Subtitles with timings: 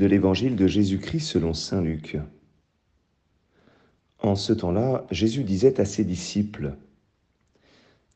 [0.00, 2.16] de l'évangile de Jésus-Christ selon Saint Luc.
[4.20, 6.74] En ce temps-là, Jésus disait à ses disciples,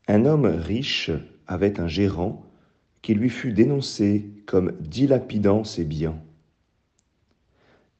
[0.07, 1.11] Un homme riche
[1.45, 2.43] avait un gérant
[3.03, 6.19] qui lui fut dénoncé comme dilapidant ses biens.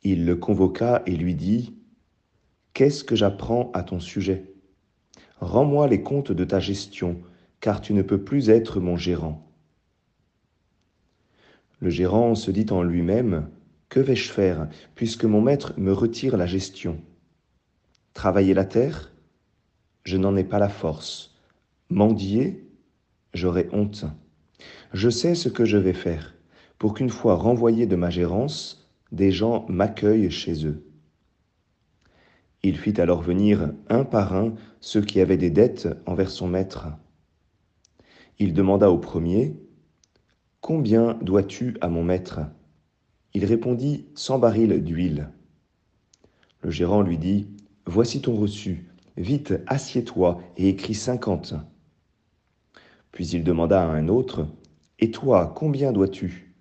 [0.02, 1.76] Il le convoqua et lui dit,
[2.74, 4.52] Qu'est-ce que j'apprends à ton sujet?
[5.42, 7.22] Rends-moi les comptes de ta gestion,
[7.60, 9.48] car tu ne peux plus être mon gérant.
[11.82, 13.48] Le gérant se dit en lui-même,
[13.90, 17.02] Que vais-je faire, puisque mon maître me retire la gestion?
[18.14, 19.12] Travailler la terre?
[20.04, 21.36] Je n'en ai pas la force.
[21.90, 22.68] Mendier?
[23.34, 24.06] J'aurai honte.
[24.94, 26.36] Je sais ce que je vais faire,
[26.78, 30.86] pour qu'une fois renvoyé de ma gérance, des gens m'accueillent chez eux.
[32.64, 36.88] Il fit alors venir un par un ceux qui avaient des dettes envers son maître.
[38.40, 39.56] Il demanda au premier,
[40.68, 42.40] Combien dois-tu à mon maître?
[43.36, 45.28] Il répondit Cent barils d'huile.
[46.62, 47.48] Le gérant lui dit
[47.86, 48.86] Voici ton reçu,
[49.18, 51.54] vite assieds-toi et écris cinquante.
[53.12, 54.48] Puis il demanda à un autre
[55.00, 56.56] Et toi, combien dois-tu?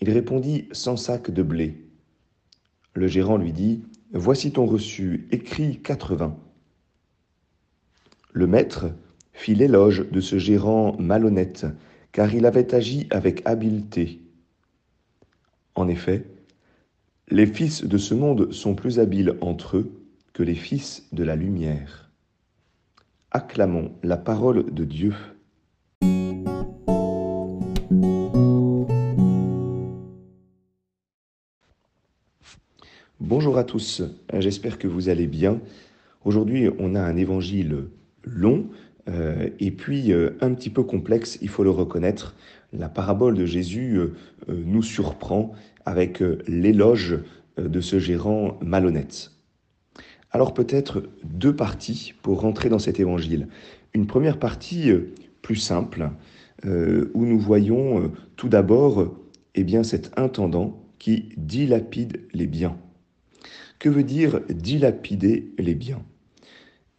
[0.00, 1.84] Il répondit Cent sacs de blé.
[2.94, 6.38] Le gérant lui dit Voici ton reçu, écris quatre-vingts.
[8.32, 8.86] Le maître
[9.32, 11.66] fit l'éloge de ce gérant malhonnête
[12.12, 14.23] car il avait agi avec habileté.
[15.76, 16.24] En effet,
[17.28, 19.92] les fils de ce monde sont plus habiles entre eux
[20.32, 22.10] que les fils de la lumière.
[23.32, 25.14] Acclamons la parole de Dieu.
[33.18, 34.02] Bonjour à tous,
[34.32, 35.60] j'espère que vous allez bien.
[36.24, 37.88] Aujourd'hui, on a un évangile
[38.22, 38.68] long,
[39.08, 42.34] euh, et puis, euh, un petit peu complexe, il faut le reconnaître,
[42.72, 44.14] la parabole de Jésus euh,
[44.48, 45.52] nous surprend
[45.84, 47.18] avec l'éloge
[47.58, 49.32] de ce gérant malhonnête.
[50.30, 53.48] Alors peut-être deux parties pour rentrer dans cet évangile.
[53.92, 54.90] Une première partie
[55.42, 56.08] plus simple,
[56.64, 59.14] où nous voyons tout d'abord
[59.54, 62.78] eh bien, cet intendant qui dilapide les biens.
[63.78, 66.02] Que veut dire dilapider les biens?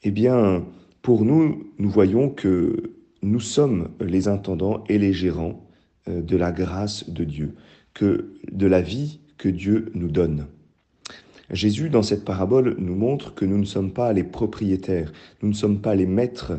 [0.04, 0.64] Eh bien,
[1.06, 5.64] pour nous, nous voyons que nous sommes les intendants et les gérants
[6.08, 7.54] euh, de la grâce de Dieu,
[7.94, 10.48] que de la vie que Dieu nous donne.
[11.52, 15.14] Jésus, dans cette parabole, nous montre que nous ne sommes pas les propriétaires,
[15.44, 16.54] nous ne sommes pas les maîtres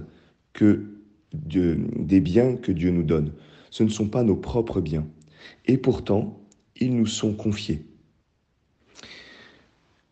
[0.63, 3.33] des biens que Dieu nous donne.
[3.71, 5.09] Ce ne sont pas nos propres biens.
[5.67, 6.39] Et pourtant,
[6.77, 7.85] ils nous sont confiés.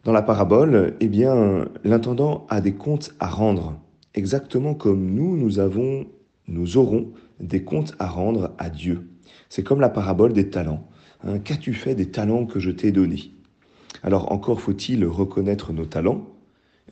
[0.03, 3.79] Dans la parabole, eh bien, l'intendant a des comptes à rendre
[4.15, 6.07] exactement comme nous, nous avons,
[6.49, 9.09] nous aurons des comptes à rendre à Dieu.
[9.49, 10.89] C'est comme la parabole des talents.
[11.25, 11.39] Hein.
[11.39, 13.33] Qu'as-tu fait des talents que je t'ai donnés?
[14.03, 16.29] Alors encore faut-il reconnaître nos talents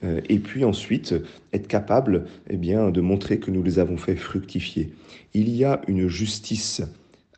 [0.05, 1.15] euh, et puis ensuite
[1.53, 4.93] être capable eh bien, de montrer que nous les avons fait fructifier.
[5.35, 6.83] Il y a une justice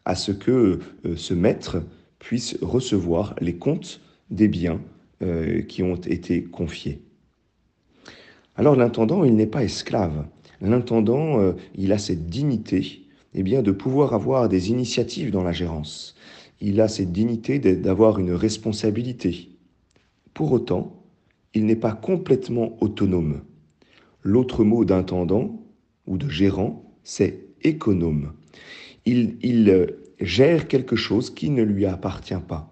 [0.05, 1.83] à ce que euh, ce maître
[2.19, 4.81] puisse recevoir les comptes des biens
[5.23, 7.04] euh, qui ont été confiés.
[8.57, 10.27] Alors l'intendant, il n'est pas esclave.
[10.61, 13.03] L'intendant, euh, il a cette dignité
[13.35, 16.15] eh bien, de pouvoir avoir des initiatives dans la gérance.
[16.61, 19.49] Il a cette dignité d'avoir une responsabilité.
[20.35, 21.03] Pour autant,
[21.53, 23.43] il n'est pas complètement autonome.
[24.23, 25.61] L'autre mot d'intendant
[26.07, 28.33] ou de gérant, c'est économe.
[29.05, 29.87] Il, il euh,
[30.21, 32.71] gère quelque chose qui ne lui appartient pas.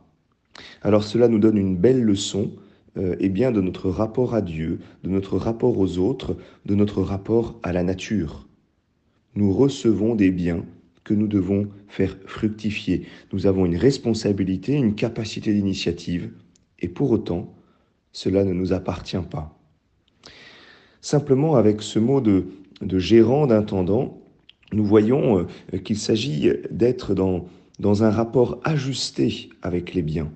[0.82, 2.52] Alors cela nous donne une belle leçon
[2.98, 6.36] euh, eh bien, de notre rapport à Dieu, de notre rapport aux autres,
[6.66, 8.46] de notre rapport à la nature.
[9.34, 10.64] Nous recevons des biens
[11.04, 13.06] que nous devons faire fructifier.
[13.32, 16.32] Nous avons une responsabilité, une capacité d'initiative,
[16.80, 17.54] et pour autant,
[18.12, 19.58] cela ne nous appartient pas.
[21.00, 22.46] Simplement, avec ce mot de,
[22.82, 24.20] de gérant, d'intendant,
[24.72, 27.46] nous voyons euh, qu'il s'agit d'être dans,
[27.78, 30.30] dans un rapport ajusté avec les biens.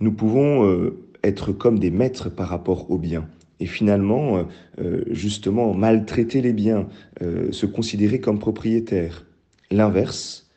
[0.00, 3.28] Nous pouvons euh, être comme des maîtres par rapport aux biens.
[3.58, 4.42] Et finalement, euh,
[4.78, 6.88] euh, justement, maltraiter les biens,
[7.22, 9.26] euh, se considérer comme propriétaire.
[9.70, 10.50] L'inverse,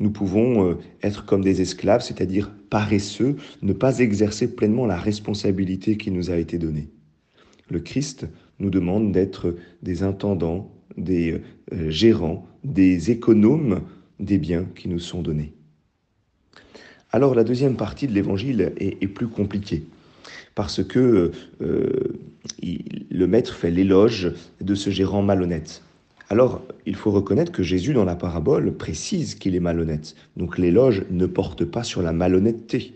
[0.00, 6.12] nous pouvons être comme des esclaves, c'est-à-dire paresseux, ne pas exercer pleinement la responsabilité qui
[6.12, 6.88] nous a été donnée.
[7.68, 8.26] Le Christ
[8.60, 11.40] nous demande d'être des intendants, des
[11.88, 13.80] gérants, des économes
[14.20, 15.52] des biens qui nous sont donnés.
[17.10, 19.84] Alors la deuxième partie de l'évangile est, est plus compliquée
[20.58, 21.30] parce que
[21.62, 22.18] euh,
[22.64, 25.84] le maître fait l'éloge de ce gérant malhonnête.
[26.30, 30.16] Alors, il faut reconnaître que Jésus, dans la parabole, précise qu'il est malhonnête.
[30.36, 32.94] Donc l'éloge ne porte pas sur la malhonnêteté.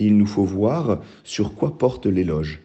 [0.00, 2.62] et il nous faut voir sur quoi porte l'éloge.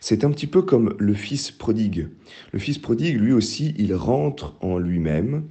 [0.00, 2.08] C'est un petit peu comme le fils prodigue.
[2.52, 5.42] Le fils prodigue, lui aussi, il rentre en lui-même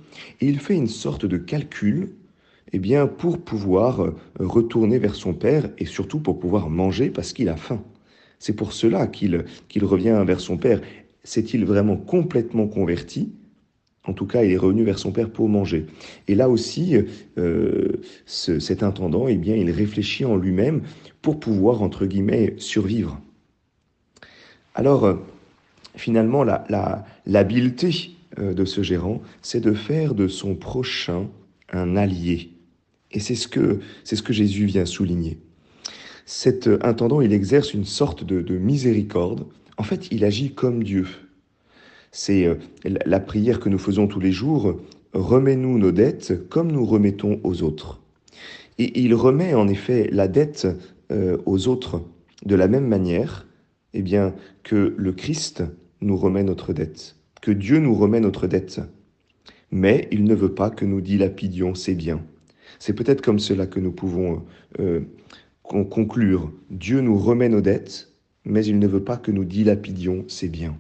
[0.41, 2.09] et il fait une sorte de calcul
[2.73, 7.49] eh bien, pour pouvoir retourner vers son père et surtout pour pouvoir manger parce qu'il
[7.49, 7.83] a faim.
[8.45, 9.43] C'est pour cela qu'il
[9.81, 10.79] revient vers son père.
[11.23, 13.31] S'est-il vraiment complètement converti?
[14.03, 15.87] En tout cas, il est revenu vers son père pour manger.
[16.27, 16.95] Et là aussi,
[17.39, 17.93] euh,
[18.27, 20.83] cet intendant, eh bien, il réfléchit en lui-même
[21.23, 23.19] pour pouvoir, entre guillemets, survivre.
[24.75, 25.15] Alors, euh,
[25.95, 26.43] finalement,
[27.25, 27.89] l'habileté
[28.37, 31.29] la, euh, de ce gérant, c'est de faire de son prochain
[31.71, 32.51] un allié.
[33.09, 33.79] Et c'est ce que
[34.33, 35.39] Jésus vient souligner.
[36.25, 39.45] Cet intendant, il exerce une sorte de, de miséricorde.
[39.77, 41.07] En fait, il agit comme Dieu.
[42.11, 44.79] C'est euh, la prière que nous faisons tous les jours.
[45.13, 48.01] Remets-nous nos dettes comme nous remettons aux autres.
[48.77, 50.67] Et il remet en effet la dette
[51.11, 52.01] euh, aux autres
[52.45, 53.45] de la même manière
[53.93, 55.63] eh bien, que le Christ
[56.01, 58.81] nous remet notre dette, que Dieu nous remet notre dette.
[59.71, 62.21] Mais il ne veut pas que nous dilapidions ses biens.
[62.79, 64.43] C'est peut-être comme cela que nous pouvons
[64.79, 65.01] euh,
[65.67, 66.51] conclure.
[66.69, 68.11] Dieu nous remet nos dettes,
[68.45, 70.77] mais il ne veut pas que nous dilapidions ses biens.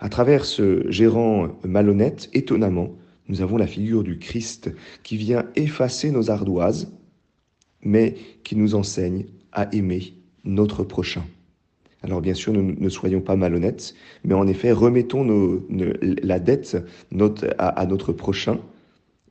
[0.00, 2.90] À travers ce gérant malhonnête, étonnamment,
[3.28, 4.70] nous avons la figure du Christ
[5.02, 6.92] qui vient effacer nos ardoises,
[7.82, 10.14] mais qui nous enseigne à aimer
[10.44, 11.22] notre prochain.
[12.02, 15.24] Alors bien sûr, nous ne soyons pas malhonnêtes, mais en effet, remettons
[15.70, 16.76] la dette
[17.58, 18.58] à, notre prochain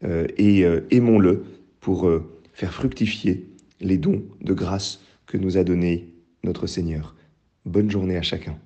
[0.03, 1.43] euh, et euh, aimons-le
[1.81, 2.23] pour euh,
[2.53, 3.45] faire fructifier
[3.81, 6.13] les dons de grâce que nous a donnés
[6.43, 7.15] notre Seigneur.
[7.65, 8.57] Bonne journée à chacun.